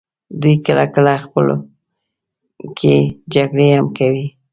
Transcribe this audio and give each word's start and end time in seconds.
دوی 0.41 0.55
کله 0.65 0.85
کله 0.95 1.13
خپلو 1.25 1.55
کې 2.77 2.95
جګړې 3.33 3.67
هم 3.75 3.87
کوي. 3.97 4.25